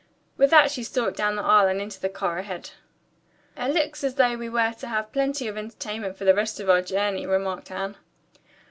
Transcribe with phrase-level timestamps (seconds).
[0.35, 2.71] With that she stalked down the aisle and into the car ahead.
[3.55, 6.71] "It looks as though we were to have plenty of entertainment for the rest of
[6.71, 7.95] our journey," remarked Anne.